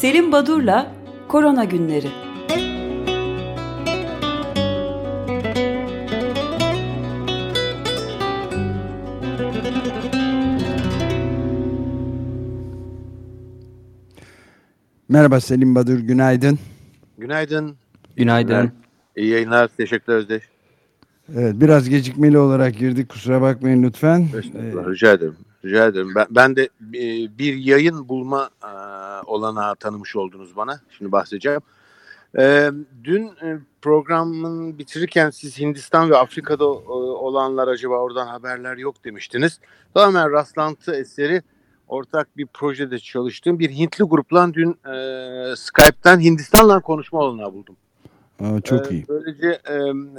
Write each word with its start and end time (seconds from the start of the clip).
Selim 0.00 0.32
Badur'la 0.32 0.92
Korona 1.28 1.64
Günleri. 1.64 2.08
Merhaba 15.08 15.40
Selim 15.40 15.74
Badur, 15.74 15.98
günaydın. 15.98 16.58
Günaydın. 17.18 17.76
Günaydın. 18.16 18.72
İyi 19.16 19.30
yayınlar. 19.30 19.68
Teşekkürler 19.76 20.16
Özdeş. 20.16 20.42
Evet, 21.36 21.54
biraz 21.60 21.88
gecikmeli 21.88 22.38
olarak 22.38 22.78
girdik, 22.78 23.08
kusura 23.08 23.42
bakmayın 23.42 23.82
lütfen. 23.82 24.20
Ee, 24.20 24.90
rica 24.90 25.12
ederim. 25.12 25.36
Rica 25.64 25.86
ederim. 25.86 26.12
Ben, 26.14 26.26
ben 26.30 26.56
de 26.56 26.62
e, 26.94 27.38
bir 27.38 27.56
yayın 27.56 28.08
bulma 28.08 28.50
e, 28.62 28.68
olanağı 29.26 29.76
tanımış 29.76 30.16
oldunuz 30.16 30.56
bana. 30.56 30.80
Şimdi 30.90 31.12
bahsedeceğim. 31.12 31.60
E, 32.38 32.70
dün 33.04 33.26
e, 33.26 33.58
programın 33.82 34.78
bitirirken 34.78 35.30
siz 35.30 35.58
Hindistan 35.58 36.10
ve 36.10 36.16
Afrika'da 36.16 36.66
olanlar 36.66 37.68
acaba 37.68 37.94
oradan 37.94 38.26
haberler 38.26 38.76
yok 38.76 39.04
demiştiniz. 39.04 39.60
Tamamen 39.94 40.32
rastlantı 40.32 40.94
eseri 40.94 41.42
ortak 41.88 42.36
bir 42.36 42.46
projede 42.46 42.98
çalıştığım 42.98 43.58
bir 43.58 43.70
Hintli 43.70 44.04
grupla 44.04 44.54
dün 44.54 44.70
e, 44.70 45.56
Skype'ten 45.56 46.20
Hindistan'la 46.20 46.80
konuşma 46.80 47.18
olanağı 47.18 47.52
buldum. 47.52 47.76
Aa, 48.40 48.60
çok 48.60 48.92
ee, 48.92 48.94
iyi. 48.94 49.04
Böylece 49.08 49.48
e, 49.48 49.74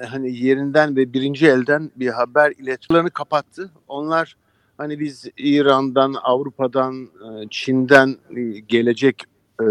hani 0.06 0.38
yerinden 0.38 0.96
ve 0.96 1.14
birinci 1.14 1.48
elden 1.48 1.92
bir 1.96 2.10
haber 2.10 2.52
iletişimlerini 2.52 3.10
kapattı. 3.10 3.72
Onlar 3.88 4.36
hani 4.80 5.00
biz 5.00 5.26
İran'dan, 5.38 6.16
Avrupa'dan, 6.24 7.04
e, 7.04 7.48
Çin'den 7.50 8.18
gelecek 8.68 9.24
e, 9.62 9.66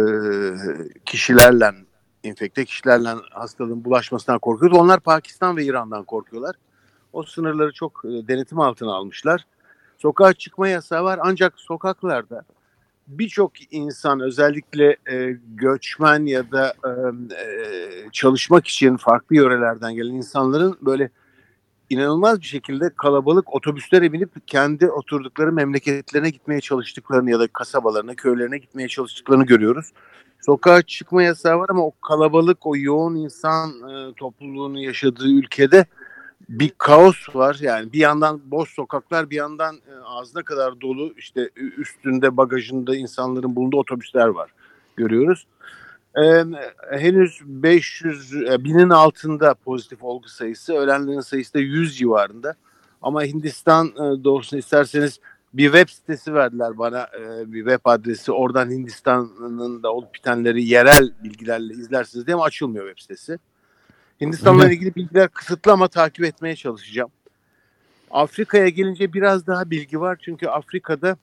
kişilerle, 1.06 1.70
infekte 2.22 2.64
kişilerle 2.64 3.08
hastalığın 3.30 3.84
bulaşmasından 3.84 4.38
korkuyoruz. 4.38 4.78
Onlar 4.78 5.00
Pakistan 5.00 5.56
ve 5.56 5.64
İran'dan 5.64 6.04
korkuyorlar. 6.04 6.56
O 7.12 7.22
sınırları 7.22 7.72
çok 7.72 8.02
e, 8.04 8.28
denetim 8.28 8.60
altına 8.60 8.94
almışlar. 8.94 9.46
Sokağa 9.98 10.32
çıkma 10.32 10.68
yasağı 10.68 11.04
var 11.04 11.20
ancak 11.22 11.60
sokaklarda 11.60 12.42
birçok 13.06 13.72
insan 13.72 14.20
özellikle 14.20 14.96
e, 15.10 15.36
göçmen 15.54 16.26
ya 16.26 16.50
da 16.50 16.74
e, 16.84 16.90
e, 17.34 18.10
çalışmak 18.12 18.66
için 18.66 18.96
farklı 18.96 19.36
yörelerden 19.36 19.94
gelen 19.94 20.14
insanların 20.14 20.78
böyle 20.82 21.10
inanılmaz 21.90 22.40
bir 22.40 22.46
şekilde 22.46 22.90
kalabalık 22.96 23.54
otobüslere 23.54 24.12
binip 24.12 24.30
kendi 24.46 24.90
oturdukları 24.90 25.52
memleketlerine 25.52 26.30
gitmeye 26.30 26.60
çalıştıklarını 26.60 27.30
ya 27.30 27.40
da 27.40 27.46
kasabalarına, 27.46 28.14
köylerine 28.14 28.58
gitmeye 28.58 28.88
çalıştıklarını 28.88 29.46
görüyoruz. 29.46 29.92
Sokağa 30.40 30.82
çıkma 30.82 31.22
yasağı 31.22 31.58
var 31.58 31.66
ama 31.68 31.82
o 31.82 31.92
kalabalık, 32.08 32.66
o 32.66 32.76
yoğun 32.76 33.14
insan 33.14 33.70
e, 33.70 34.14
topluluğunu 34.14 34.80
yaşadığı 34.80 35.28
ülkede 35.28 35.86
bir 36.48 36.72
kaos 36.78 37.16
var. 37.34 37.56
Yani 37.60 37.92
bir 37.92 37.98
yandan 37.98 38.40
boş 38.44 38.74
sokaklar 38.74 39.30
bir 39.30 39.36
yandan 39.36 39.76
e, 39.76 39.92
ağzına 40.04 40.42
kadar 40.42 40.80
dolu 40.80 41.14
işte 41.16 41.50
üstünde 41.56 42.36
bagajında 42.36 42.96
insanların 42.96 43.56
bulunduğu 43.56 43.78
otobüsler 43.78 44.26
var 44.26 44.50
görüyoruz. 44.96 45.46
Ee, 46.16 46.44
henüz 46.90 47.40
500 47.44 48.34
e, 48.34 48.64
binin 48.64 48.90
altında 48.90 49.54
pozitif 49.54 50.04
olgu 50.04 50.28
sayısı 50.28 50.74
ölenlerin 50.74 51.20
sayısı 51.20 51.54
da 51.54 51.58
100 51.58 51.98
civarında. 51.98 52.54
Ama 53.02 53.24
Hindistan 53.24 53.86
e, 53.88 54.24
doğrusunu 54.24 54.60
isterseniz 54.60 55.20
bir 55.54 55.64
web 55.64 55.88
sitesi 55.88 56.34
verdiler 56.34 56.78
bana 56.78 57.08
e, 57.20 57.52
bir 57.52 57.58
web 57.58 57.80
adresi. 57.84 58.32
Oradan 58.32 58.70
Hindistan'ın 58.70 59.82
da 59.82 59.92
olup 59.92 60.14
bitenleri 60.14 60.64
yerel 60.64 61.12
bilgilerle 61.24 61.72
izlersiniz 61.72 62.26
diye 62.26 62.34
ama 62.34 62.44
açılmıyor 62.44 62.88
web 62.88 63.02
sitesi. 63.02 63.38
Hindistan'la 64.20 64.68
ilgili 64.72 64.94
bilgiler 64.94 65.28
kısıtlı 65.28 65.72
ama 65.72 65.88
takip 65.88 66.24
etmeye 66.24 66.56
çalışacağım. 66.56 67.10
Afrika'ya 68.10 68.68
gelince 68.68 69.12
biraz 69.12 69.46
daha 69.46 69.70
bilgi 69.70 70.00
var. 70.00 70.18
Çünkü 70.22 70.46
Afrika'da 70.46 71.16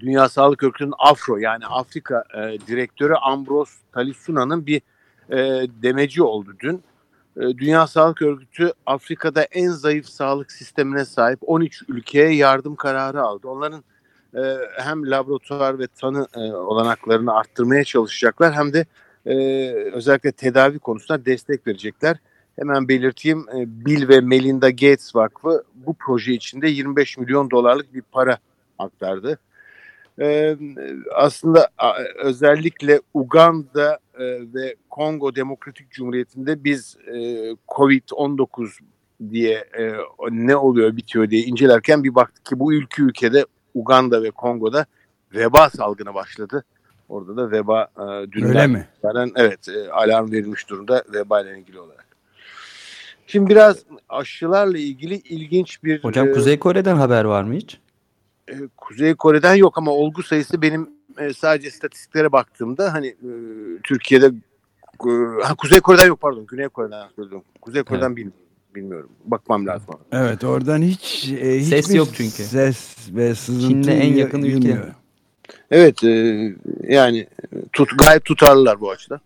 Dünya 0.00 0.28
Sağlık 0.28 0.62
Örgütü'nün 0.62 0.94
Afro 0.98 1.36
yani 1.36 1.66
Afrika 1.66 2.24
e, 2.34 2.66
direktörü 2.66 3.14
Ambros 3.14 3.70
Talisuna'nın 3.92 4.66
bir 4.66 4.82
e, 5.30 5.36
demeci 5.82 6.22
oldu 6.22 6.50
dün. 6.60 6.82
E, 7.36 7.40
Dünya 7.40 7.86
Sağlık 7.86 8.22
Örgütü 8.22 8.72
Afrika'da 8.86 9.42
en 9.42 9.68
zayıf 9.68 10.06
sağlık 10.06 10.52
sistemine 10.52 11.04
sahip 11.04 11.38
13 11.42 11.82
ülkeye 11.88 12.34
yardım 12.34 12.76
kararı 12.76 13.22
aldı. 13.22 13.48
Onların 13.48 13.84
e, 14.34 14.40
hem 14.76 15.10
laboratuvar 15.10 15.78
ve 15.78 15.86
tanı 15.86 16.26
e, 16.34 16.40
olanaklarını 16.52 17.34
arttırmaya 17.34 17.84
çalışacaklar 17.84 18.54
hem 18.54 18.72
de 18.72 18.86
e, 19.26 19.34
özellikle 19.92 20.32
tedavi 20.32 20.78
konusunda 20.78 21.24
destek 21.24 21.66
verecekler. 21.66 22.16
Hemen 22.56 22.88
belirteyim 22.88 23.46
e, 23.48 23.86
Bill 23.86 24.08
ve 24.08 24.20
Melinda 24.20 24.70
Gates 24.70 25.16
Vakfı 25.16 25.64
bu 25.74 25.94
proje 25.94 26.32
içinde 26.32 26.68
25 26.68 27.18
milyon 27.18 27.50
dolarlık 27.50 27.94
bir 27.94 28.02
para 28.02 28.38
aktardı. 28.78 29.38
Ee, 30.20 30.56
aslında 31.14 31.68
özellikle 32.24 33.00
Uganda 33.14 33.98
e, 34.14 34.24
ve 34.54 34.76
Kongo 34.90 35.34
Demokratik 35.34 35.90
Cumhuriyeti'nde 35.90 36.64
biz 36.64 36.96
e, 37.06 37.12
Covid-19 37.68 38.68
diye 39.30 39.54
e, 39.78 39.92
ne 40.30 40.56
oluyor 40.56 40.96
bitiyor 40.96 41.30
diye 41.30 41.42
incelerken 41.42 42.04
bir 42.04 42.14
baktık 42.14 42.44
ki 42.44 42.58
bu 42.58 42.74
ülke 42.74 43.02
ülkede 43.02 43.46
Uganda 43.74 44.22
ve 44.22 44.30
Kongo'da 44.30 44.86
veba 45.34 45.70
salgını 45.70 46.14
başladı. 46.14 46.64
Orada 47.08 47.36
da 47.36 47.50
veba 47.50 47.88
e, 47.96 48.32
dünden 48.32 48.48
Öyle 48.48 48.66
mi? 48.66 48.88
Yani, 49.02 49.32
evet 49.36 49.68
e, 49.68 49.92
alarm 49.92 50.32
verilmiş 50.32 50.68
durumda 50.68 51.04
veba 51.12 51.40
ile 51.40 51.58
ilgili 51.58 51.80
olarak. 51.80 52.06
Şimdi 53.26 53.50
biraz 53.50 53.76
aşılarla 54.08 54.78
ilgili 54.78 55.14
ilginç 55.14 55.84
bir... 55.84 56.04
Hocam 56.04 56.28
e, 56.28 56.32
Kuzey 56.32 56.58
Kore'den 56.58 56.96
haber 56.96 57.24
var 57.24 57.42
mı 57.42 57.54
hiç? 57.54 57.78
E, 58.48 58.54
Kuzey 58.76 59.14
Kore'den 59.14 59.54
yok 59.54 59.78
ama 59.78 59.90
olgu 59.90 60.22
sayısı 60.22 60.62
benim 60.62 60.90
e, 61.18 61.34
sadece 61.34 61.68
istatistiklere 61.68 62.32
baktığımda 62.32 62.92
hani 62.92 63.06
e, 63.06 63.30
Türkiye'de 63.84 64.26
e, 65.06 65.10
ha, 65.42 65.54
Kuzey 65.54 65.80
Kore'den 65.80 66.06
yok 66.06 66.20
pardon 66.20 66.46
Güney 66.46 66.68
Kore'den 66.68 67.08
söyledim. 67.16 67.42
Kuzey 67.60 67.82
Kore'den 67.82 68.06
evet. 68.06 68.16
bilmiyorum 68.16 68.48
bilmiyorum. 68.74 69.10
Bakmam 69.24 69.66
lazım. 69.66 69.94
Evet 70.12 70.44
oradan 70.44 70.82
hiç 70.82 71.32
e, 71.40 71.60
ses 71.60 71.94
yok 71.94 72.08
çünkü. 72.14 72.42
Ses 72.42 72.96
ve 73.10 73.34
sızıntı 73.34 73.68
Çin'de 73.68 73.92
en 73.92 74.14
yakın 74.14 74.42
ülke. 74.42 74.78
Evet 75.70 76.04
e, 76.04 76.54
yani 76.88 77.26
tut, 77.72 77.98
gayet 77.98 78.24
tutarlılar 78.24 78.80
bu 78.80 78.90
açıdan. 78.90 79.20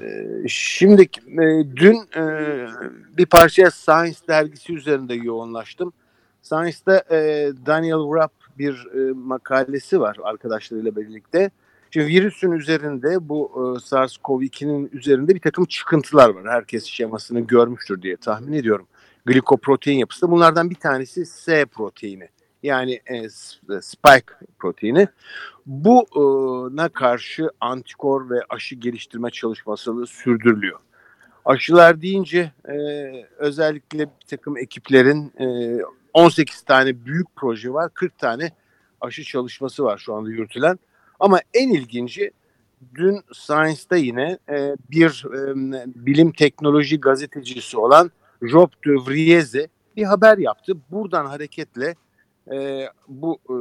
e, 0.00 0.04
şimdi 0.48 1.02
e, 1.26 1.76
dün 1.76 1.96
e, 2.16 2.24
bir 3.18 3.26
parça 3.26 3.70
Science 3.70 4.18
dergisi 4.28 4.74
üzerinde 4.74 5.14
yoğunlaştım. 5.14 5.92
Science'da 6.46 7.04
e, 7.10 7.52
Daniel 7.66 8.14
Rapp 8.14 8.32
bir 8.58 8.86
e, 8.94 9.12
makalesi 9.12 10.00
var 10.00 10.16
arkadaşlarıyla 10.22 10.96
birlikte. 10.96 11.50
Şimdi 11.90 12.06
virüsün 12.06 12.52
üzerinde 12.52 13.28
bu 13.28 13.50
e, 13.54 13.60
SARS-CoV-2'nin 13.80 14.90
üzerinde 14.92 15.34
bir 15.34 15.40
takım 15.40 15.64
çıkıntılar 15.64 16.28
var. 16.28 16.44
Herkes 16.48 16.84
şemasını 16.84 17.40
görmüştür 17.40 18.02
diye 18.02 18.16
tahmin 18.16 18.52
ediyorum. 18.52 18.86
Glikoprotein 19.26 19.98
yapısı. 19.98 20.30
Bunlardan 20.30 20.70
bir 20.70 20.74
tanesi 20.74 21.26
S 21.26 21.64
proteini. 21.64 22.28
Yani 22.62 23.00
e, 23.06 23.28
spike 23.80 24.34
proteini. 24.58 25.08
Buna 25.66 26.88
karşı 26.88 27.50
antikor 27.60 28.30
ve 28.30 28.40
aşı 28.48 28.74
geliştirme 28.74 29.30
çalışması 29.30 30.06
sürdürülüyor. 30.06 30.78
Aşılar 31.44 32.02
deyince 32.02 32.52
e, 32.68 32.76
özellikle 33.38 34.00
bir 34.00 34.26
takım 34.28 34.56
ekiplerin 34.56 35.32
e, 35.40 35.78
18 36.16 36.62
tane 36.62 37.04
büyük 37.04 37.26
proje 37.36 37.72
var. 37.72 37.90
40 37.94 38.18
tane 38.18 38.50
aşı 39.00 39.24
çalışması 39.24 39.84
var 39.84 39.98
şu 39.98 40.14
anda 40.14 40.30
yürütülen. 40.30 40.78
Ama 41.20 41.40
en 41.54 41.68
ilginci 41.68 42.30
dün 42.94 43.20
Science'da 43.32 43.96
yine 43.96 44.38
e, 44.48 44.76
bir 44.90 45.24
e, 45.34 45.54
bilim 45.86 46.32
teknoloji 46.32 47.00
gazetecisi 47.00 47.78
olan 47.78 48.10
Job 48.42 48.68
de 48.86 48.90
Vrieze 48.90 49.68
bir 49.96 50.04
haber 50.04 50.38
yaptı. 50.38 50.72
Buradan 50.90 51.26
hareketle 51.26 51.94
e, 52.52 52.88
bu 53.08 53.38
e, 53.44 53.54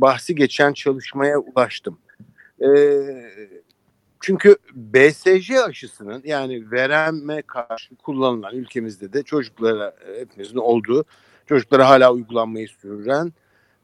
bahsi 0.00 0.34
geçen 0.34 0.72
çalışmaya 0.72 1.38
ulaştım. 1.38 1.98
E, 2.60 2.68
çünkü 4.20 4.56
BSJ 4.74 5.50
aşısının 5.50 6.22
yani 6.24 6.70
vereme 6.70 7.42
karşı 7.42 7.96
kullanılan 7.96 8.54
ülkemizde 8.54 9.12
de 9.12 9.22
çocuklara 9.22 9.94
hepimizin 10.18 10.58
olduğu 10.58 11.04
çocuklara 11.50 11.88
hala 11.88 12.12
uygulanmayı 12.12 12.68
sürdüren 12.68 13.32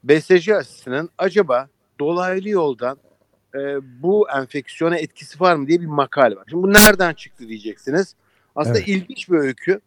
BSJ 0.05 0.49
aşısının 0.49 1.11
acaba 1.19 1.69
dolaylı 2.01 2.49
yoldan 2.49 2.99
e, 3.55 3.59
bu 4.03 4.31
enfeksiyona 4.31 4.97
etkisi 4.97 5.41
var 5.41 5.55
mı 5.57 5.69
diye 5.69 5.81
bir 5.81 5.87
makale 5.87 6.37
var. 6.37 6.45
Şimdi 6.51 6.63
bu 6.63 6.73
nereden 6.73 7.15
çıktı 7.15 7.49
diyeceksiniz. 7.49 8.15
Aslında 8.57 8.79
evet. 8.79 8.89
ilginç 8.89 9.31
bir 9.31 9.39
öykü. 9.39 9.81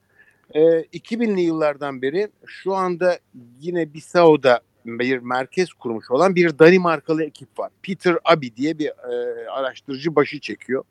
E, 0.54 0.62
2000'li 0.82 1.42
yıllardan 1.42 2.02
beri 2.02 2.28
şu 2.46 2.74
anda 2.74 3.20
yine 3.60 3.94
Bissau'da 3.94 4.62
bir 4.86 5.18
merkez 5.18 5.74
kurmuş 5.74 6.12
olan 6.12 6.36
bir 6.36 6.60
Danimarkalı 6.60 7.24
ekip 7.24 7.60
var. 7.60 7.72
Peter 7.82 8.18
Abbey 8.26 8.56
diye 8.56 8.80
bir 8.80 8.88
e, 8.88 9.50
araştırıcı 9.50 10.16
başı 10.16 10.40
çekiyor. 10.40 10.84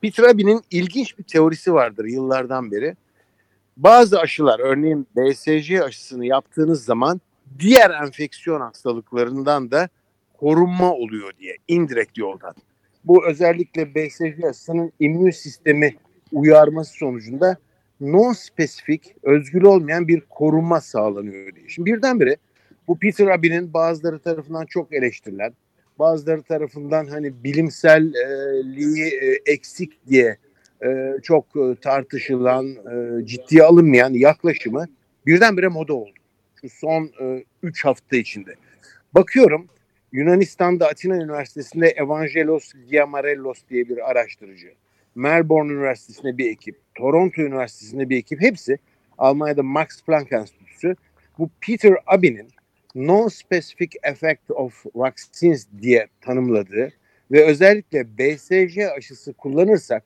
Peter 0.00 0.24
Abbey'nin 0.24 0.62
ilginç 0.70 1.18
bir 1.18 1.24
teorisi 1.24 1.74
vardır 1.74 2.04
yıllardan 2.04 2.70
beri. 2.72 2.96
Bazı 3.76 4.20
aşılar 4.20 4.60
örneğin 4.60 5.06
BCG 5.16 5.80
aşısını 5.80 6.26
yaptığınız 6.26 6.84
zaman 6.84 7.20
diğer 7.58 7.90
enfeksiyon 7.90 8.60
hastalıklarından 8.60 9.70
da 9.70 9.88
korunma 10.38 10.92
oluyor 10.92 11.32
diye 11.38 11.56
indirekt 11.68 12.18
yoldan. 12.18 12.54
Bu 13.04 13.26
özellikle 13.26 13.94
BCG 13.94 14.44
aşısının 14.44 14.92
immün 15.00 15.30
sistemi 15.30 15.94
uyarması 16.32 16.92
sonucunda 16.92 17.56
non-spesifik, 18.00 19.14
özgül 19.22 19.62
olmayan 19.62 20.08
bir 20.08 20.20
korunma 20.20 20.80
sağlanıyor 20.80 21.54
diye. 21.54 21.68
Şimdi 21.68 21.92
birdenbire 21.92 22.36
bu 22.88 22.98
Peter 22.98 23.26
Abbey'nin 23.26 23.74
bazıları 23.74 24.18
tarafından 24.18 24.66
çok 24.66 24.92
eleştirilen, 24.92 25.52
bazıları 25.98 26.42
tarafından 26.42 27.06
hani 27.06 27.44
bilimselliği 27.44 29.04
e, 29.04 29.52
eksik 29.52 30.06
diye 30.08 30.36
e, 30.84 31.14
çok 31.22 31.44
e, 31.56 31.74
tartışılan, 31.80 32.76
ciddiye 33.24 33.62
alınmayan 33.62 34.12
yaklaşımı 34.12 34.86
birdenbire 35.26 35.68
moda 35.68 35.94
oldu. 35.94 36.14
Şu 36.60 36.68
son 36.68 37.10
3 37.62 37.84
hafta 37.84 38.16
içinde. 38.16 38.54
Bakıyorum 39.14 39.66
Yunanistan'da 40.12 40.88
Atina 40.88 41.16
Üniversitesi'nde 41.16 41.88
Evangelos 41.88 42.72
Giamarellos 42.90 43.58
diye 43.70 43.88
bir 43.88 44.10
araştırıcı. 44.10 44.68
Melbourne 45.14 45.72
Üniversitesi'nde 45.72 46.38
bir 46.38 46.50
ekip, 46.50 46.76
Toronto 46.94 47.42
Üniversitesi'nde 47.42 48.08
bir 48.08 48.16
ekip 48.16 48.40
hepsi 48.40 48.78
Almanya'da 49.18 49.62
Max 49.62 50.02
Planck 50.06 50.32
Enstitüsü 50.32 50.96
bu 51.38 51.50
Peter 51.60 51.94
Abbey'nin 52.06 52.48
non-specific 52.94 53.90
effect 54.02 54.50
of 54.50 54.86
vaccines 54.94 55.66
diye 55.82 56.06
tanımladığı 56.20 56.92
ve 57.30 57.44
özellikle 57.44 58.18
BCG 58.18 58.78
aşısı 58.98 59.32
kullanırsak 59.32 60.04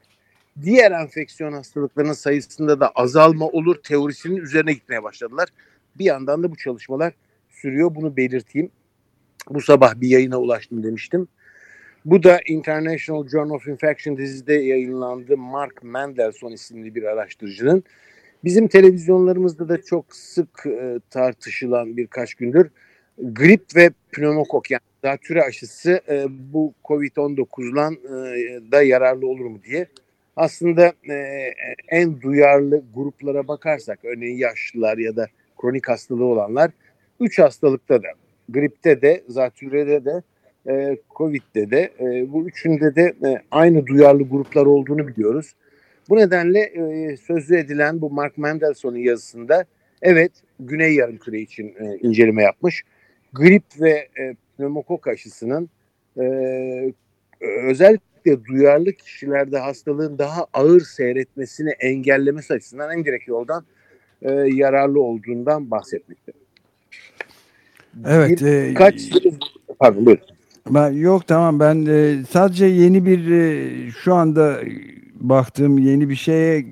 diğer 0.62 0.92
enfeksiyon 0.92 1.52
hastalıklarının 1.52 2.12
sayısında 2.12 2.80
da 2.80 2.90
azalma 2.90 3.46
olur 3.46 3.76
teorisinin 3.82 4.36
üzerine 4.36 4.72
gitmeye 4.72 5.02
başladılar. 5.02 5.48
Bir 5.98 6.04
yandan 6.04 6.42
da 6.42 6.50
bu 6.50 6.56
çalışmalar 6.56 7.12
sürüyor. 7.50 7.94
Bunu 7.94 8.16
belirteyim. 8.16 8.70
Bu 9.50 9.60
sabah 9.60 10.00
bir 10.00 10.08
yayına 10.08 10.40
ulaştım 10.40 10.82
demiştim. 10.82 11.28
Bu 12.04 12.22
da 12.22 12.40
International 12.46 13.28
Journal 13.28 13.54
of 13.54 13.68
Infection 13.68 14.16
dizide 14.16 14.54
yayınlandı. 14.54 15.36
Mark 15.36 15.82
Mendelson 15.82 16.52
isimli 16.52 16.94
bir 16.94 17.02
araştırıcının. 17.02 17.84
Bizim 18.44 18.68
televizyonlarımızda 18.68 19.68
da 19.68 19.82
çok 19.82 20.16
sık 20.16 20.66
e, 20.66 21.00
tartışılan 21.10 21.96
birkaç 21.96 22.34
gündür 22.34 22.70
grip 23.22 23.76
ve 23.76 23.90
pneumokok 24.12 24.70
yani 24.70 24.80
zatüre 25.04 25.42
aşısı 25.42 26.00
e, 26.08 26.26
bu 26.28 26.74
COVID-19'lan 26.84 27.94
e, 27.94 28.72
da 28.72 28.82
yararlı 28.82 29.26
olur 29.26 29.46
mu 29.46 29.60
diye. 29.64 29.86
Aslında 30.38 30.92
e, 31.10 31.14
en 31.88 32.20
duyarlı 32.20 32.82
gruplara 32.94 33.48
bakarsak 33.48 34.04
örneğin 34.04 34.36
yaşlılar 34.36 34.98
ya 34.98 35.16
da 35.16 35.26
kronik 35.60 35.88
hastalığı 35.88 36.24
olanlar 36.24 36.70
üç 37.20 37.38
hastalıkta 37.38 38.02
da 38.02 38.08
gripte 38.48 39.02
de 39.02 39.22
zatürrede 39.28 40.04
de 40.04 40.22
e, 40.70 40.96
Covid'de 41.16 41.70
de 41.70 41.90
e, 42.00 42.32
bu 42.32 42.48
üçünde 42.48 42.94
de 42.94 43.14
e, 43.26 43.42
aynı 43.50 43.86
duyarlı 43.86 44.22
gruplar 44.22 44.66
olduğunu 44.66 45.08
biliyoruz. 45.08 45.54
Bu 46.08 46.16
nedenle 46.16 46.60
e, 46.60 47.16
sözlü 47.16 47.56
edilen 47.56 48.00
bu 48.00 48.10
Mark 48.10 48.38
Mendelssohn'un 48.38 48.98
yazısında 48.98 49.64
evet 50.02 50.32
Güney 50.60 50.94
Yarımküre 50.94 51.40
için 51.40 51.74
e, 51.80 51.98
inceleme 52.02 52.42
yapmış. 52.42 52.82
Grip 53.32 53.64
ve 53.80 54.08
e, 54.20 54.34
pneumokok 54.56 55.08
aşısının 55.08 55.70
e, 56.20 56.24
özellikle 58.28 58.54
duyarlı 58.54 58.92
kişilerde 58.92 59.58
hastalığın 59.58 60.18
daha 60.18 60.46
ağır 60.52 60.80
seyretmesini 60.80 61.70
engellemesi 61.70 62.54
açısından 62.54 62.98
en 62.98 63.04
direkt 63.04 63.28
yoldan 63.28 63.64
e, 64.22 64.32
yararlı 64.32 65.00
olduğundan 65.00 65.70
bahsetmekte. 65.70 66.32
Evet. 68.06 68.40
Bir, 68.40 68.46
e, 68.46 68.74
kaç 68.74 69.10
pardon 69.78 70.06
buyurun. 70.06 70.24
Ben, 70.70 70.92
yok 70.92 71.26
tamam 71.26 71.60
ben 71.60 71.86
e, 71.86 72.24
sadece 72.30 72.66
yeni 72.66 73.06
bir 73.06 73.30
e, 73.30 73.90
şu 73.90 74.14
anda 74.14 74.60
baktığım 75.14 75.78
yeni 75.78 76.08
bir 76.08 76.16
şeye 76.16 76.66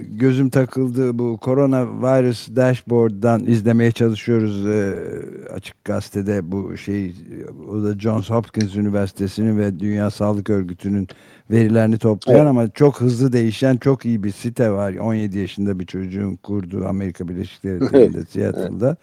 gözüm 0.00 0.50
takıldı 0.50 1.18
bu 1.18 1.38
Coronavirus 1.42 2.48
Dashboard'dan 2.56 3.46
izlemeye 3.46 3.92
çalışıyoruz 3.92 4.66
e, 4.66 4.94
açık 5.54 5.84
gazetede 5.84 6.52
bu 6.52 6.76
şey 6.76 7.14
o 7.70 7.82
da 7.82 7.98
Johns 7.98 8.30
Hopkins 8.30 8.76
Üniversitesi'nin 8.76 9.58
ve 9.58 9.80
Dünya 9.80 10.10
Sağlık 10.10 10.50
Örgütü'nün 10.50 11.08
verilerini 11.50 11.98
toplayan 11.98 12.40
evet. 12.40 12.50
ama 12.50 12.70
çok 12.70 13.00
hızlı 13.00 13.32
değişen 13.32 13.76
çok 13.76 14.06
iyi 14.06 14.22
bir 14.24 14.30
site 14.30 14.70
var 14.70 14.94
17 14.94 15.38
yaşında 15.38 15.78
bir 15.78 15.86
çocuğun 15.86 16.36
kurduğu 16.36 16.86
Amerika 16.86 17.28
Birleşik 17.28 17.64
Devletleri'nde 17.64 18.24
Seattle'da. 18.24 18.86
Evet. 18.86 18.98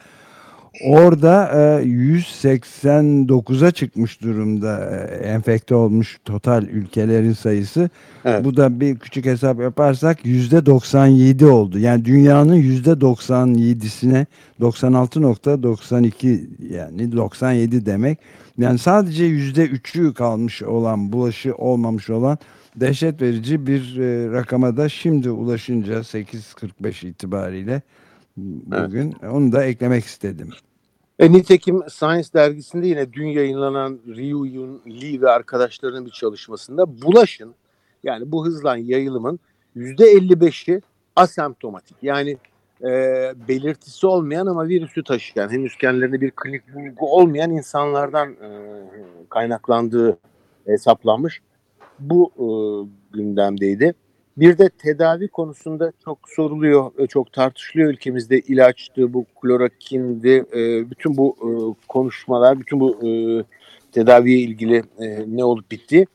Orada 0.85 1.50
e, 1.53 1.85
189'a 1.85 3.71
çıkmış 3.71 4.21
durumda 4.21 4.89
e, 4.89 5.15
enfekte 5.15 5.75
olmuş 5.75 6.19
total 6.25 6.63
ülkelerin 6.63 7.33
sayısı. 7.33 7.89
Evet. 8.25 8.45
Bu 8.45 8.57
da 8.57 8.79
bir 8.79 9.00
küçük 9.00 9.25
hesap 9.25 9.59
yaparsak 9.59 10.25
%97 10.25 11.45
oldu. 11.45 11.79
Yani 11.79 12.06
dünyanın 12.06 12.56
%97'sine 12.56 14.25
96.92 14.62 16.41
yani 16.74 17.12
97 17.12 17.85
demek. 17.85 18.19
Yani 18.57 18.79
sadece 18.79 19.25
%3'ü 19.25 20.13
kalmış 20.13 20.63
olan 20.63 21.13
bulaşı 21.13 21.56
olmamış 21.56 22.09
olan 22.09 22.38
dehşet 22.75 23.21
verici 23.21 23.67
bir 23.67 23.97
e, 23.97 24.31
rakama 24.31 24.77
da 24.77 24.89
şimdi 24.89 25.29
ulaşınca 25.29 25.94
8.45 25.94 27.07
itibariyle 27.07 27.81
bugün. 28.37 29.15
Evet. 29.21 29.33
Onu 29.33 29.51
da 29.51 29.63
eklemek 29.63 30.05
istedim. 30.05 30.49
E, 31.19 31.31
nitekim 31.31 31.83
Science 31.89 32.27
dergisinde 32.33 32.87
yine 32.87 33.13
dün 33.13 33.27
yayınlanan 33.27 33.99
Ryu 34.07 34.45
Yun 34.45 34.81
Lee 34.87 35.21
ve 35.21 35.29
arkadaşlarının 35.29 36.05
bir 36.05 36.11
çalışmasında 36.11 37.01
bulaşın 37.01 37.55
yani 38.03 38.31
bu 38.31 38.45
hızlan 38.45 38.77
yayılımın 38.77 39.39
%55'i 39.75 40.81
asemptomatik. 41.15 41.97
Yani 42.01 42.37
e, 42.81 42.87
belirtisi 43.47 44.07
olmayan 44.07 44.47
ama 44.47 44.67
virüsü 44.67 45.03
taşıyan 45.03 45.49
henüz 45.49 45.77
kendilerine 45.77 46.21
bir 46.21 46.31
klinik 46.31 46.75
bulgu 46.75 47.15
olmayan 47.15 47.51
insanlardan 47.51 48.31
e, 48.31 48.50
kaynaklandığı 49.29 50.17
hesaplanmış. 50.65 51.41
Bu 52.00 52.31
e, 52.38 52.45
gündemdeydi. 53.17 53.93
Bir 54.38 54.57
de 54.57 54.69
tedavi 54.69 55.27
konusunda 55.27 55.93
çok 56.05 56.19
soruluyor, 56.29 56.91
e, 57.00 57.07
çok 57.07 57.33
tartışılıyor 57.33 57.89
ülkemizde 57.89 58.39
ilaçtı, 58.39 59.13
bu 59.13 59.25
klorokindi, 59.41 60.45
e, 60.53 60.89
bütün 60.89 61.17
bu 61.17 61.35
e, 61.41 61.50
konuşmalar, 61.88 62.59
bütün 62.59 62.79
bu 62.79 63.00
tedaviye 63.91 64.39
ilgili 64.39 64.83
ne 65.27 65.43
olup 65.43 65.71
bitti. 65.71 66.05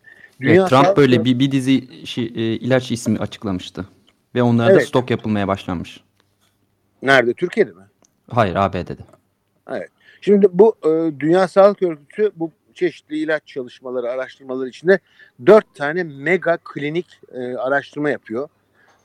Dünya 0.40 0.54
evet, 0.54 0.68
Trump 0.68 0.96
böyle 0.96 1.24
bir, 1.24 1.38
bir 1.38 1.52
dizi 1.52 2.06
şey, 2.06 2.24
ilaç 2.56 2.92
ismi 2.92 3.18
açıklamıştı 3.18 3.86
ve 4.34 4.42
onlarda 4.42 4.72
evet. 4.72 4.88
stok 4.88 5.10
yapılmaya 5.10 5.48
başlanmış. 5.48 6.00
Nerede? 7.02 7.34
Türkiye'de 7.34 7.70
mi? 7.70 7.82
Hayır, 8.30 8.54
ABD'de. 8.54 8.96
Evet. 9.70 9.88
Şimdi 10.20 10.46
bu 10.52 10.76
Dünya 11.20 11.48
Sağlık 11.48 11.82
Örgütü 11.82 12.30
bu 12.36 12.50
çeşitli 12.76 13.18
ilaç 13.18 13.46
çalışmaları, 13.46 14.10
araştırmaları 14.10 14.68
içinde 14.68 14.98
dört 15.46 15.74
tane 15.74 16.04
mega 16.04 16.58
klinik 16.64 17.20
e, 17.32 17.56
araştırma 17.56 18.10
yapıyor. 18.10 18.48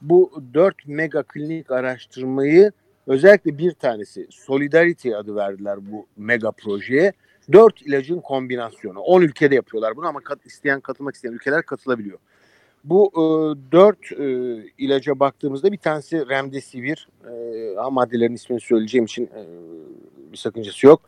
Bu 0.02 0.44
dört 0.54 0.88
mega 0.88 1.24
klinik 1.24 1.72
araştırmayı 1.72 2.72
özellikle 3.08 3.58
bir 3.58 3.72
tanesi 3.72 4.28
Solidarity 4.30 5.16
adı 5.16 5.36
verdiler 5.36 5.92
bu 5.92 6.06
mega 6.18 6.52
projeye. 6.52 7.14
Dört 7.52 7.82
ilacın 7.82 8.20
kombinasyonu. 8.20 9.00
On 9.00 9.22
ülkede 9.22 9.56
yapıyorlar 9.56 9.96
bunu 9.96 10.08
ama 10.08 10.20
kat, 10.20 10.46
isteyen 10.46 10.82
katılmak 10.82 11.16
isteyen 11.16 11.34
ülkeler 11.34 11.64
katılabiliyor. 11.64 12.20
Bu 12.84 13.12
e, 13.14 13.22
dört 13.72 14.12
e, 14.12 14.26
ilaca 14.78 15.20
baktığımızda 15.20 15.72
bir 15.72 15.78
tanesi 15.78 16.30
Remdesivir. 16.30 17.08
E, 17.26 17.90
maddelerin 17.92 18.34
ismini 18.34 18.62
söyleyeceğim 18.62 19.06
için 19.06 19.26
e, 19.26 19.46
bir 20.32 20.38
sakıncası 20.38 20.88
yok. 20.88 21.02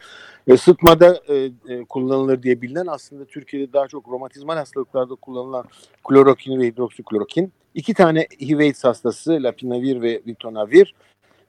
E, 0.48 0.58
sıtmada 0.58 1.20
e, 1.28 1.36
e, 1.68 1.84
kullanılır 1.90 2.44
diye 2.44 2.62
bilinen 2.62 2.88
aslında 2.88 3.26
Türkiye'de 3.26 3.74
daha 3.74 3.88
çok 3.88 4.08
romatizmal 4.08 4.56
hastalıklarda 4.56 5.16
kullanılan 5.16 5.66
klorokin 6.04 6.60
ve 6.60 6.68
hidroksiklorokin. 6.68 7.54
İki 7.74 7.94
tane 7.94 8.28
HIV 8.42 8.74
hastası 8.82 9.32
Lapinavir 9.32 10.02
ve 10.02 10.22
Ritonavir. 10.28 10.94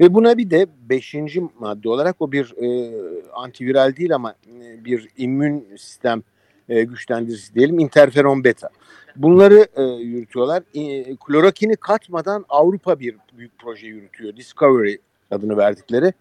Ve 0.00 0.14
buna 0.14 0.38
bir 0.38 0.50
de 0.50 0.66
beşinci 0.90 1.42
madde 1.58 1.88
olarak 1.88 2.16
o 2.20 2.32
bir 2.32 2.54
e, 2.62 2.92
antiviral 3.32 3.96
değil 3.96 4.14
ama 4.14 4.34
e, 4.46 4.84
bir 4.84 5.08
immün 5.16 5.66
sistem 5.76 6.22
e, 6.68 6.84
güçlendiricisi 6.84 7.54
diyelim 7.54 7.78
interferon 7.78 8.44
beta. 8.44 8.68
Bunları 9.16 9.66
e, 9.76 9.82
yürütüyorlar. 9.82 10.62
E, 10.74 11.16
klorokini 11.16 11.76
katmadan 11.76 12.44
Avrupa 12.48 13.00
bir 13.00 13.16
büyük 13.38 13.58
proje 13.58 13.86
yürütüyor. 13.86 14.36
Discovery 14.36 14.96
adını 15.30 15.56
verdikleri. 15.56 16.12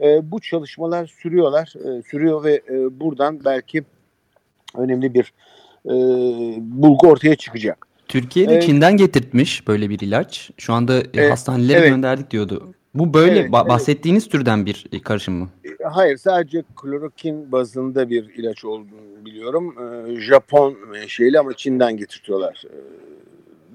E, 0.00 0.30
bu 0.30 0.40
çalışmalar 0.40 1.06
sürüyorlar, 1.06 1.74
e, 1.76 2.02
sürüyor 2.02 2.44
ve 2.44 2.62
e, 2.68 3.00
buradan 3.00 3.44
belki 3.44 3.84
önemli 4.76 5.14
bir 5.14 5.32
e, 5.86 5.92
bulgu 6.60 7.08
ortaya 7.08 7.36
çıkacak. 7.36 7.86
Türkiye'de 8.08 8.56
ee, 8.56 8.60
Çin'den 8.60 8.96
getirtmiş 8.96 9.68
böyle 9.68 9.90
bir 9.90 9.98
ilaç. 9.98 10.50
Şu 10.56 10.72
anda 10.72 11.02
e, 11.14 11.28
hastanelere 11.28 11.78
evet. 11.78 11.88
gönderdik 11.88 12.30
diyordu. 12.30 12.74
Bu 12.94 13.14
böyle 13.14 13.38
evet, 13.40 13.50
ba- 13.50 13.68
bahsettiğiniz 13.68 14.22
evet. 14.22 14.32
türden 14.32 14.66
bir 14.66 14.86
karışım 15.04 15.34
mı? 15.34 15.48
E, 15.64 15.84
hayır 15.84 16.16
sadece 16.16 16.62
klorokin 16.76 17.52
bazında 17.52 18.10
bir 18.10 18.34
ilaç 18.34 18.64
olduğunu 18.64 19.24
biliyorum. 19.24 19.76
Ee, 19.78 20.20
Japon 20.20 20.76
şeyli 21.06 21.38
ama 21.38 21.54
Çin'den 21.54 21.96
getirtiyorlar. 21.96 22.62
Ee, 22.66 22.76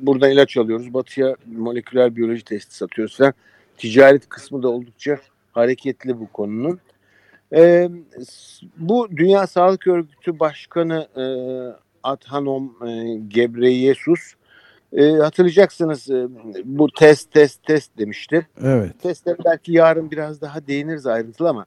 buradan 0.02 0.32
ilaç 0.32 0.58
alıyoruz. 0.58 0.94
Batıya 0.94 1.36
moleküler 1.46 2.16
biyoloji 2.16 2.44
testi 2.44 2.76
satıyoruz 2.76 3.18
falan. 3.18 3.34
Ticaret 3.78 4.30
kısmı 4.30 4.64
da 4.64 4.68
oldukça 4.70 5.20
hareketli 5.52 6.20
bu 6.20 6.28
konunun. 6.28 6.80
Ee, 7.54 7.90
bu 8.78 9.08
Dünya 9.18 9.48
Sağlık 9.48 9.88
Örgütü 9.88 10.40
Başkanı 10.40 11.08
e, 11.18 11.26
Adhanom 12.04 12.88
e, 12.88 13.20
Gebreyesus 13.28 14.34
e, 14.94 15.12
hatırlayacaksınız 15.12 16.10
e, 16.10 16.28
bu 16.66 16.92
test 16.92 17.32
test 17.32 17.64
test 17.64 17.98
demişti. 17.98 18.48
Evet. 18.64 19.02
Testlere 19.02 19.38
belki 19.46 19.72
yarın 19.72 20.12
biraz 20.12 20.42
daha 20.42 20.68
değiniriz 20.68 21.08
ayrıntılı 21.08 21.50
ama 21.50 21.66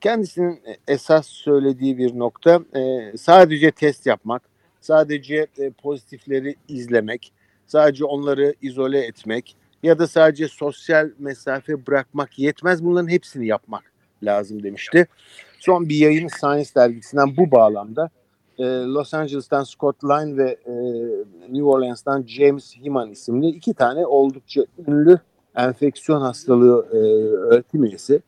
kendisinin 0.00 0.60
esas 0.88 1.26
söylediği 1.26 1.98
bir 1.98 2.18
nokta 2.18 2.60
e, 2.76 3.12
sadece 3.16 3.70
test 3.70 4.06
yapmak, 4.06 4.42
sadece 4.80 5.46
e, 5.58 5.70
pozitifleri 5.70 6.56
izlemek, 6.68 7.32
sadece 7.66 8.04
onları 8.04 8.54
izole 8.62 9.00
etmek 9.00 9.56
ya 9.82 9.98
da 9.98 10.06
sadece 10.06 10.48
sosyal 10.48 11.10
mesafe 11.18 11.86
bırakmak 11.86 12.38
yetmez. 12.38 12.84
Bunların 12.84 13.08
hepsini 13.08 13.46
yapmak 13.46 13.92
lazım 14.22 14.62
demişti. 14.62 15.06
Son 15.58 15.88
bir 15.88 15.96
yayın 15.96 16.28
Science 16.28 16.70
dergisinden 16.76 17.36
bu 17.36 17.50
bağlamda 17.50 18.10
e, 18.60 18.64
Los 18.64 19.14
Angeles'tan 19.14 19.62
Scott 19.62 20.04
Line 20.04 20.36
ve 20.36 20.50
e, 20.66 20.72
New 21.52 21.64
Orleans'tan 21.64 22.24
James 22.26 22.76
Himan 22.76 23.10
isimli 23.10 23.48
iki 23.48 23.74
tane 23.74 24.06
oldukça 24.06 24.64
ünlü 24.86 25.18
enfeksiyon 25.56 26.20
hastalığı 26.20 26.86
e, 26.92 26.96
öğretim 27.36 27.84
üyesi. 27.84 28.22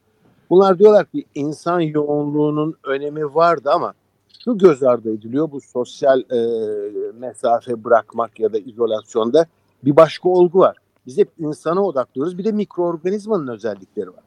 Bunlar 0.51 0.79
diyorlar 0.79 1.07
ki 1.07 1.25
insan 1.35 1.81
yoğunluğunun 1.81 2.75
önemi 2.85 3.35
vardı 3.35 3.71
ama 3.75 3.95
şu 4.45 4.59
göz 4.59 4.83
ardı 4.83 5.15
ediliyor 5.15 5.51
bu 5.51 5.61
sosyal 5.61 6.21
e, 6.21 6.39
mesafe 7.19 7.85
bırakmak 7.85 8.41
ya 8.41 8.53
da 8.53 8.59
izolasyonda 8.59 9.47
bir 9.85 9.97
başka 9.97 10.29
olgu 10.29 10.59
var. 10.59 10.77
Biz 11.07 11.19
hep 11.19 11.29
insana 11.39 11.85
odaklıyoruz 11.85 12.39
bir 12.39 12.45
de 12.45 12.53
mikroorganizmanın 12.53 13.49
özellikleri 13.49 14.09
var. 14.09 14.25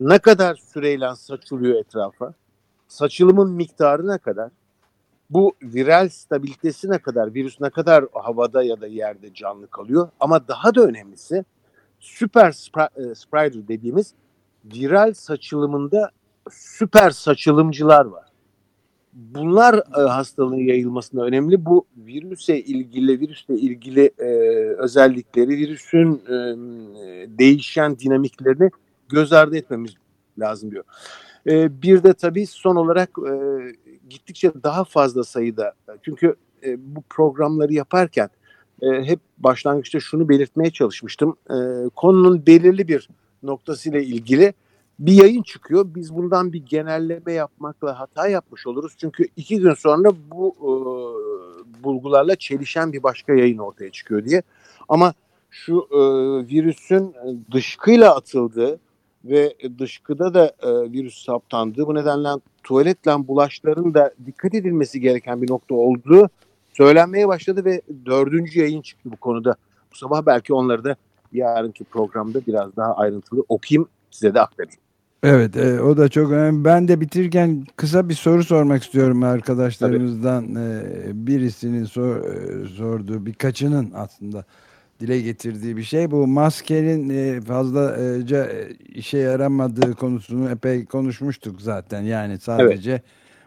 Ne 0.00 0.18
kadar 0.18 0.54
süreyle 0.54 1.14
saçılıyor 1.16 1.80
etrafa? 1.80 2.34
Saçılımın 2.88 3.50
miktarı 3.50 4.08
ne 4.08 4.18
kadar? 4.18 4.50
Bu 5.30 5.54
viral 5.62 6.08
stabilitesi 6.08 6.90
ne 6.90 6.98
kadar, 6.98 7.34
virüs 7.34 7.60
ne 7.60 7.70
kadar 7.70 8.04
havada 8.12 8.62
ya 8.62 8.80
da 8.80 8.86
yerde 8.86 9.34
canlı 9.34 9.66
kalıyor. 9.66 10.08
Ama 10.20 10.48
daha 10.48 10.74
da 10.74 10.82
önemlisi 10.82 11.44
süper 12.00 12.48
e, 12.96 13.14
spreader 13.14 13.68
dediğimiz 13.68 14.14
viral 14.64 15.12
saçılımında 15.12 16.10
süper 16.50 17.10
saçılımcılar 17.10 18.04
var. 18.04 18.24
Bunlar 19.12 19.74
e, 19.74 20.00
hastalığın 20.00 20.56
yayılmasında 20.56 21.24
önemli. 21.24 21.66
Bu 21.66 21.86
virüse 21.96 22.60
ilgili, 22.60 23.20
virüsle 23.20 23.54
ilgili 23.54 24.10
e, 24.18 24.28
özellikleri, 24.78 25.48
virüsün 25.48 26.22
e, 26.28 26.34
değişen 27.38 27.98
dinamiklerini 27.98 28.70
göz 29.08 29.32
ardı 29.32 29.56
etmemiz 29.56 29.94
lazım 30.38 30.70
diyor. 30.70 30.84
E, 31.46 31.82
bir 31.82 32.02
de 32.02 32.14
tabii 32.14 32.46
son 32.46 32.76
olarak 32.76 33.10
e, 33.28 33.32
gittikçe 34.08 34.52
daha 34.62 34.84
fazla 34.84 35.24
sayıda 35.24 35.74
çünkü 36.02 36.34
e, 36.64 36.96
bu 36.96 37.02
programları 37.10 37.72
yaparken 37.72 38.28
e, 38.82 38.86
hep 38.86 39.20
başlangıçta 39.38 40.00
şunu 40.00 40.28
belirtmeye 40.28 40.70
çalışmıştım. 40.70 41.36
E, 41.50 41.56
konunun 41.96 42.46
belirli 42.46 42.88
bir 42.88 43.08
noktasıyla 43.42 44.00
ilgili 44.00 44.54
bir 44.98 45.12
yayın 45.12 45.42
çıkıyor. 45.42 45.86
Biz 45.94 46.14
bundan 46.14 46.52
bir 46.52 46.66
genelleme 46.66 47.32
yapmakla 47.32 48.00
hata 48.00 48.28
yapmış 48.28 48.66
oluruz. 48.66 48.92
Çünkü 48.98 49.28
iki 49.36 49.58
gün 49.58 49.74
sonra 49.74 50.10
bu 50.30 50.56
e, 50.60 50.72
bulgularla 51.84 52.36
çelişen 52.36 52.92
bir 52.92 53.02
başka 53.02 53.34
yayın 53.34 53.58
ortaya 53.58 53.90
çıkıyor 53.90 54.24
diye. 54.24 54.42
Ama 54.88 55.14
şu 55.50 55.88
e, 55.90 55.98
virüsün 56.48 57.14
dışkıyla 57.52 58.16
atıldığı 58.16 58.80
ve 59.24 59.54
dışkıda 59.78 60.34
da 60.34 60.52
e, 60.62 60.92
virüs 60.92 61.24
saptandığı 61.24 61.86
bu 61.86 61.94
nedenle 61.94 62.28
tuvaletle 62.62 63.28
bulaşların 63.28 63.94
da 63.94 64.14
dikkat 64.26 64.54
edilmesi 64.54 65.00
gereken 65.00 65.42
bir 65.42 65.50
nokta 65.50 65.74
olduğu 65.74 66.28
söylenmeye 66.72 67.28
başladı 67.28 67.64
ve 67.64 67.82
dördüncü 68.06 68.60
yayın 68.60 68.82
çıktı 68.82 69.10
bu 69.12 69.16
konuda. 69.16 69.56
Bu 69.92 69.96
sabah 69.96 70.26
belki 70.26 70.54
onları 70.54 70.84
da 70.84 70.96
yarınki 71.32 71.84
programda 71.84 72.46
biraz 72.46 72.76
daha 72.76 72.96
ayrıntılı 72.96 73.44
okuyayım 73.48 73.88
size 74.10 74.34
de 74.34 74.40
aktarayım. 74.40 74.80
Evet 75.22 75.56
e, 75.56 75.80
o 75.80 75.96
da 75.96 76.08
çok 76.08 76.32
önemli. 76.32 76.64
Ben 76.64 76.88
de 76.88 77.00
bitirken 77.00 77.64
kısa 77.76 78.08
bir 78.08 78.14
soru 78.14 78.44
sormak 78.44 78.82
istiyorum 78.82 79.22
arkadaşlarımızdan. 79.22 80.54
E, 80.54 80.82
birisinin 81.26 81.84
sor, 81.84 82.16
e, 82.16 82.68
sorduğu 82.68 83.26
birkaçının 83.26 83.92
aslında 83.94 84.44
dile 85.00 85.20
getirdiği 85.20 85.76
bir 85.76 85.82
şey. 85.82 86.10
Bu 86.10 86.26
maskenin 86.26 87.08
e, 87.08 87.40
fazlaca 87.40 88.44
e, 88.44 88.74
işe 88.74 89.18
yaramadığı 89.18 89.94
konusunu 89.94 90.50
epey 90.50 90.84
konuşmuştuk 90.84 91.60
zaten. 91.60 92.02
Yani 92.02 92.38
sadece 92.38 92.90
evet. 92.90 93.02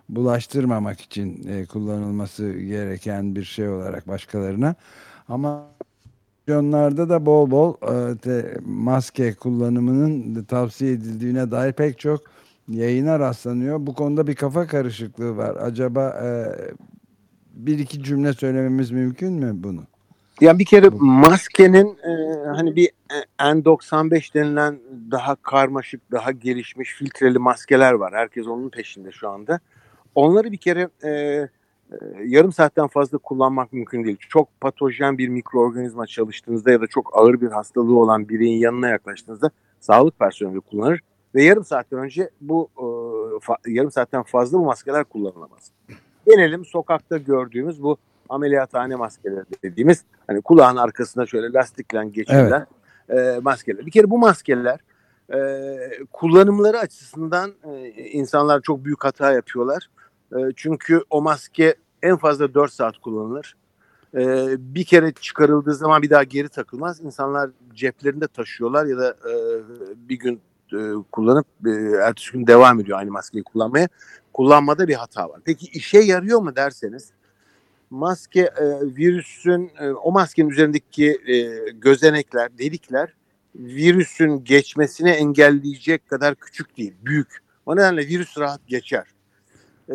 bulaştırmamak 0.10 1.02
için 1.02 1.48
e, 1.48 1.66
kullanılması 1.66 2.52
gereken 2.52 3.36
bir 3.36 3.44
şey 3.44 3.70
olarak 3.70 4.08
başkalarına. 4.08 4.76
Ama 5.28 5.68
onlarda 6.52 7.10
da 7.10 7.26
bol 7.26 7.52
bol 7.52 7.74
maske 8.66 9.34
kullanımının 9.34 10.44
tavsiye 10.44 10.92
edildiğine 10.92 11.52
dair 11.52 11.74
pek 11.74 12.00
çok 12.00 12.22
yayına 12.68 13.20
rastlanıyor. 13.20 13.88
Bu 13.88 13.94
konuda 13.94 14.28
bir 14.28 14.36
kafa 14.36 14.68
karışıklığı 14.68 15.38
var. 15.38 15.56
Acaba 15.56 16.22
bir 17.54 17.80
iki 17.80 18.04
cümle 18.04 18.34
söylememiz 18.34 18.92
mümkün 18.92 19.34
mü 19.34 19.52
bunu? 19.56 19.84
Yani 20.42 20.60
bir 20.60 20.66
kere 20.66 20.90
maskenin 21.00 21.98
e, 21.98 22.46
hani 22.56 22.76
bir 22.76 22.86
e, 22.86 23.44
N95 23.44 24.34
denilen 24.34 24.80
daha 25.12 25.36
karmaşık, 25.36 26.12
daha 26.12 26.32
gelişmiş 26.32 26.94
filtreli 26.94 27.40
maskeler 27.40 27.94
var. 27.94 28.14
Herkes 28.14 28.48
onun 28.48 28.70
peşinde 28.70 29.12
şu 29.12 29.30
anda. 29.30 29.60
Onları 30.16 30.52
bir 30.52 30.58
kere 30.58 30.90
e, 31.04 31.10
e, 31.10 31.50
yarım 32.26 32.52
saatten 32.52 32.88
fazla 32.88 33.18
kullanmak 33.18 33.74
mümkün 33.74 34.04
değil. 34.04 34.18
Çok 34.30 34.62
patojen 34.62 35.18
bir 35.18 35.30
mikroorganizma 35.30 36.08
çalıştığınızda 36.08 36.72
ya 36.72 36.82
da 36.82 36.88
çok 36.88 37.18
ağır 37.18 37.42
bir 37.42 37.48
hastalığı 37.48 38.00
olan 38.00 38.30
bireyin 38.30 38.60
yanına 38.60 38.90
yaklaştığınızda 38.90 39.52
sağlık 39.80 40.20
personeli 40.20 40.62
kullanır 40.62 41.00
ve 41.36 41.44
yarım 41.44 41.66
saatten 41.66 42.00
önce 42.00 42.30
bu 42.42 42.70
e, 42.78 42.86
fa, 43.42 43.56
yarım 43.68 43.92
saatten 43.92 44.24
fazla 44.24 44.60
bu 44.60 44.66
maskeler 44.66 45.04
kullanılamaz. 45.04 45.72
Gelelim 46.26 46.66
sokakta 46.66 47.18
gördüğümüz 47.18 47.84
bu 47.84 47.98
ameliyathane 48.30 48.96
maskeleri 48.96 49.46
dediğimiz 49.64 50.04
hani 50.28 50.42
kulağın 50.42 50.76
arkasına 50.76 51.26
şöyle 51.26 51.54
lastikle 51.54 52.06
geçirilen 52.06 52.68
evet. 53.10 53.38
e, 53.38 53.40
maskeler. 53.40 53.86
Bir 53.86 53.92
kere 53.92 54.10
bu 54.10 54.18
maskeler 54.18 54.80
e, 55.34 55.40
kullanımları 56.14 56.80
açısından 56.80 57.54
e, 57.64 57.90
insanlar 57.90 58.62
çok 58.62 58.86
büyük 58.86 59.04
hata 59.04 59.32
yapıyorlar. 59.32 59.90
E, 60.32 60.38
çünkü 60.56 61.02
o 61.10 61.22
maske 61.22 61.76
en 62.04 62.18
fazla 62.18 62.54
4 62.54 62.74
saat 62.74 62.98
kullanılır. 62.98 63.56
E, 64.16 64.48
bir 64.60 64.84
kere 64.84 65.12
çıkarıldığı 65.12 65.74
zaman 65.74 66.02
bir 66.02 66.10
daha 66.10 66.24
geri 66.24 66.50
takılmaz. 66.50 67.02
İnsanlar 67.02 67.50
ceplerinde 67.74 68.28
taşıyorlar 68.28 68.86
ya 68.86 68.98
da 68.98 69.10
e, 69.10 69.34
bir 70.10 70.20
gün 70.20 70.42
e, 70.74 70.78
kullanıp 71.12 71.46
e, 71.66 71.70
ertesi 72.04 72.32
gün 72.32 72.48
devam 72.48 72.80
ediyor 72.80 73.00
aynı 73.00 73.12
maskeyi 73.12 73.44
kullanmaya. 73.44 73.88
Kullanmada 74.34 74.88
bir 74.88 74.96
hata 74.96 75.30
var. 75.30 75.42
Peki 75.46 75.66
işe 75.66 76.00
yarıyor 76.00 76.40
mu 76.40 76.56
derseniz 76.56 77.12
maske 77.90 78.42
e, 78.42 78.66
virüsün 78.82 79.72
e, 79.80 79.90
o 79.90 80.12
maskenin 80.12 80.50
üzerindeki 80.50 81.22
e, 81.28 81.36
gözenekler, 81.72 82.58
delikler 82.58 83.14
virüsün 83.56 84.44
geçmesini 84.44 85.10
engelleyecek 85.10 86.08
kadar 86.08 86.36
küçük 86.36 86.78
değil, 86.78 86.94
büyük. 87.06 87.38
O 87.66 87.76
nedenle 87.76 88.08
virüs 88.08 88.38
rahat 88.38 88.68
geçer. 88.68 89.08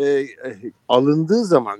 E, 0.00 0.26
alındığı 0.88 1.44
zaman 1.44 1.78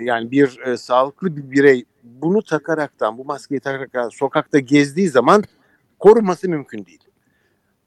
yani 0.00 0.30
bir 0.30 0.58
e, 0.58 0.76
sağlıklı 0.76 1.36
bir 1.36 1.50
birey 1.50 1.84
bunu 2.02 2.42
takaraktan, 2.42 3.18
bu 3.18 3.24
maskeyi 3.24 3.60
takaraktan 3.60 4.08
sokakta 4.08 4.58
gezdiği 4.58 5.08
zaman 5.08 5.44
korunması 5.98 6.48
mümkün 6.48 6.86
değil. 6.86 7.04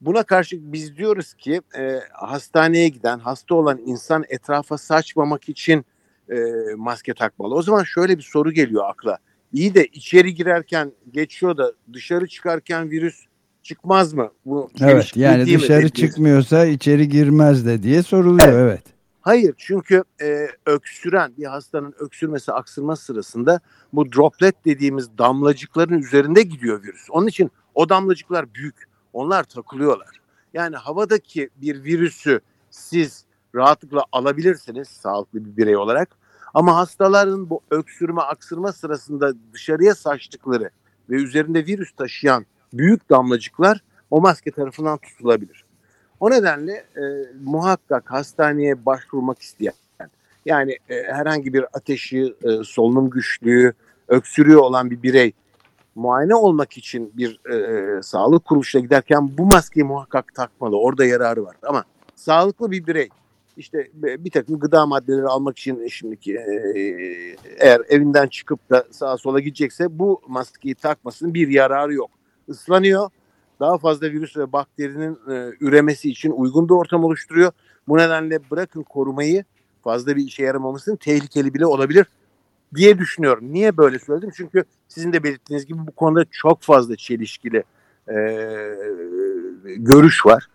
Buna 0.01 0.23
karşı 0.23 0.73
biz 0.73 0.97
diyoruz 0.97 1.33
ki 1.33 1.61
e, 1.77 1.99
hastaneye 2.11 2.87
giden, 2.89 3.19
hasta 3.19 3.55
olan 3.55 3.77
insan 3.85 4.23
etrafa 4.29 4.77
saçmamak 4.77 5.49
için 5.49 5.85
e, 6.31 6.35
maske 6.75 7.13
takmalı. 7.13 7.55
O 7.55 7.61
zaman 7.61 7.83
şöyle 7.83 8.17
bir 8.17 8.23
soru 8.23 8.51
geliyor 8.51 8.83
akla. 8.89 9.17
İyi 9.53 9.75
de 9.75 9.85
içeri 9.85 10.33
girerken 10.33 10.91
geçiyor 11.11 11.57
da 11.57 11.73
dışarı 11.93 12.27
çıkarken 12.27 12.91
virüs 12.91 13.25
çıkmaz 13.63 14.13
mı? 14.13 14.31
Bu 14.45 14.69
evet 14.81 15.17
yani 15.17 15.45
dışarı 15.45 15.89
çıkmıyorsa 15.89 16.65
içeri 16.65 17.09
girmez 17.09 17.65
de 17.65 17.83
diye 17.83 18.03
soruluyor 18.03 18.47
evet. 18.47 18.61
evet. 18.61 18.83
Hayır 19.21 19.53
çünkü 19.57 20.03
e, 20.21 20.47
öksüren 20.65 21.33
bir 21.37 21.45
hastanın 21.45 21.93
öksürmesi 21.99 22.51
aksırma 22.51 22.95
sırasında 22.95 23.59
bu 23.93 24.11
droplet 24.11 24.65
dediğimiz 24.65 25.17
damlacıkların 25.17 25.99
üzerinde 25.99 26.41
gidiyor 26.41 26.83
virüs. 26.83 27.07
Onun 27.09 27.27
için 27.27 27.51
o 27.75 27.89
damlacıklar 27.89 28.53
büyük. 28.53 28.87
Onlar 29.13 29.43
takılıyorlar. 29.43 30.21
Yani 30.53 30.75
havadaki 30.75 31.49
bir 31.55 31.83
virüsü 31.83 32.39
siz 32.69 33.25
rahatlıkla 33.57 34.03
alabilirsiniz 34.11 34.87
sağlıklı 34.87 35.45
bir 35.45 35.57
birey 35.57 35.77
olarak. 35.77 36.09
Ama 36.53 36.75
hastaların 36.75 37.49
bu 37.49 37.61
öksürme 37.71 38.21
aksırma 38.21 38.71
sırasında 38.71 39.33
dışarıya 39.53 39.95
saçtıkları 39.95 40.69
ve 41.09 41.15
üzerinde 41.15 41.65
virüs 41.65 41.91
taşıyan 41.91 42.45
büyük 42.73 43.09
damlacıklar 43.09 43.83
o 44.11 44.21
maske 44.21 44.51
tarafından 44.51 44.97
tutulabilir. 44.97 45.65
O 46.19 46.31
nedenle 46.31 46.71
e, 46.71 47.03
muhakkak 47.43 48.11
hastaneye 48.11 48.85
başvurmak 48.85 49.41
isteyen 49.41 49.73
yani 50.47 50.77
e, 50.89 51.03
herhangi 51.03 51.53
bir 51.53 51.65
ateşi, 51.73 52.35
e, 52.43 52.63
solunum 52.63 53.09
güçlüğü, 53.09 53.73
öksürüyor 54.07 54.61
olan 54.61 54.91
bir 54.91 55.03
birey 55.03 55.33
muayene 55.95 56.35
olmak 56.35 56.77
için 56.77 57.11
bir 57.17 57.49
e, 57.49 58.01
sağlık 58.03 58.45
kuruluşuna 58.45 58.81
giderken 58.81 59.37
bu 59.37 59.45
maskeyi 59.45 59.83
muhakkak 59.83 60.35
takmalı. 60.35 60.79
Orada 60.79 61.05
yararı 61.05 61.45
var. 61.45 61.55
Ama 61.63 61.83
sağlıklı 62.15 62.71
bir 62.71 62.87
birey 62.87 63.09
işte 63.57 63.87
bir 63.95 64.31
takım 64.31 64.59
gıda 64.59 64.85
maddeleri 64.85 65.27
almak 65.27 65.59
için 65.59 65.87
şimdiki 65.87 66.33
e, 66.33 66.79
eğer 67.57 67.81
evinden 67.89 68.27
çıkıp 68.27 68.69
da 68.69 68.85
sağa 68.91 69.17
sola 69.17 69.39
gidecekse 69.39 69.99
bu 69.99 70.21
maskeyi 70.27 70.75
takmasının 70.75 71.33
bir 71.33 71.47
yararı 71.47 71.93
yok. 71.93 72.09
Islanıyor. 72.47 73.09
Daha 73.59 73.77
fazla 73.77 74.07
virüs 74.07 74.37
ve 74.37 74.51
bakterinin 74.51 75.17
e, 75.31 75.53
üremesi 75.59 76.09
için 76.09 76.31
uygun 76.31 76.69
bir 76.69 76.73
ortam 76.73 77.03
oluşturuyor. 77.03 77.51
Bu 77.87 77.97
nedenle 77.97 78.39
bırakın 78.51 78.83
korumayı 78.83 79.43
fazla 79.83 80.15
bir 80.15 80.25
işe 80.25 80.43
yaramamasının 80.43 80.95
tehlikeli 80.95 81.53
bile 81.53 81.65
olabilir 81.65 82.05
diye 82.75 82.97
düşünüyorum. 82.97 83.53
Niye 83.53 83.77
böyle 83.77 83.99
söyledim? 83.99 84.31
Çünkü 84.35 84.63
sizin 84.87 85.13
de 85.13 85.23
belirttiğiniz 85.23 85.65
gibi 85.65 85.87
bu 85.87 85.91
konuda 85.91 86.25
çok 86.31 86.61
fazla 86.61 86.95
çelişkili 86.95 87.63
e, 88.09 88.15
görüş 89.65 90.25
var. 90.25 90.47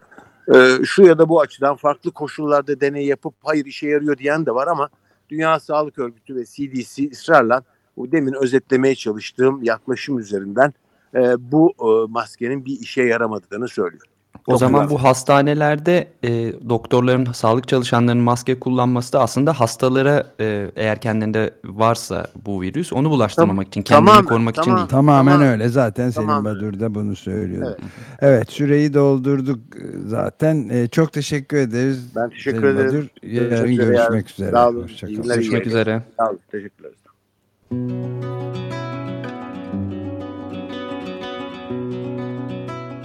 E, 0.54 0.84
şu 0.84 1.02
ya 1.02 1.18
da 1.18 1.28
bu 1.28 1.40
açıdan 1.40 1.76
farklı 1.76 2.10
koşullarda 2.10 2.80
deney 2.80 3.06
yapıp 3.06 3.34
hayır 3.42 3.66
işe 3.66 3.88
yarıyor 3.88 4.18
diyen 4.18 4.46
de 4.46 4.54
var 4.54 4.66
ama 4.66 4.88
Dünya 5.28 5.60
Sağlık 5.60 5.98
Örgütü 5.98 6.36
ve 6.36 6.44
CDC 6.44 7.10
ısrarla 7.10 7.62
bu 7.96 8.12
demin 8.12 8.32
özetlemeye 8.32 8.94
çalıştığım 8.94 9.62
yaklaşım 9.62 10.18
üzerinden 10.18 10.72
e, 11.14 11.52
bu 11.52 11.74
e, 11.80 12.12
maskenin 12.12 12.64
bir 12.64 12.80
işe 12.80 13.02
yaramadığını 13.02 13.68
söylüyor. 13.68 14.11
O 14.46 14.56
zaman 14.56 14.90
bu 14.90 15.02
hastanelerde 15.02 16.08
e, 16.24 16.52
doktorların, 16.68 17.32
sağlık 17.32 17.68
çalışanlarının 17.68 18.22
maske 18.22 18.60
kullanması 18.60 19.12
da 19.12 19.20
aslında 19.20 19.60
hastalara 19.60 20.26
e, 20.40 20.70
eğer 20.76 21.00
kendinde 21.00 21.54
varsa 21.64 22.26
bu 22.46 22.62
virüs 22.62 22.92
onu 22.92 23.10
bulaştırmamak 23.10 23.66
için, 23.68 23.82
kendini 23.82 24.06
tamam, 24.06 24.24
korumak 24.24 24.54
tamam, 24.54 24.68
için 24.68 24.76
değil. 24.76 24.88
Tamamen 24.88 25.32
tamam. 25.32 25.48
öyle 25.48 25.68
zaten 25.68 26.10
Selim 26.10 26.28
tamam. 26.28 26.44
Badur 26.44 26.80
da 26.80 26.94
bunu 26.94 27.16
söylüyor. 27.16 27.66
Evet. 27.66 27.80
evet 28.20 28.50
süreyi 28.52 28.94
doldurduk 28.94 29.60
zaten. 30.06 30.68
E, 30.68 30.88
çok 30.88 31.12
teşekkür 31.12 31.56
ederiz. 31.56 32.16
Ben 32.16 32.30
teşekkür 32.30 32.60
Selim 32.60 32.76
ederim. 32.76 33.10
Badur. 33.22 33.28
Yarın 33.28 33.76
görüşmek 33.76 34.30
üzere. 34.30 34.50
Sağ 34.50 34.68
olun. 34.68 34.90
Görüşmek 35.02 35.66
üzere. 35.66 36.02
Sağ 36.18 36.28
olun. 36.28 36.40
Teşekkürler. 36.50 36.92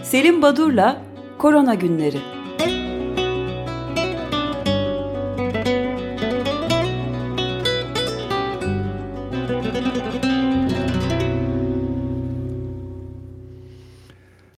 Selim 0.03 0.41
Badur'la 0.41 1.06
Korona 1.37 1.73
Günleri 1.73 2.36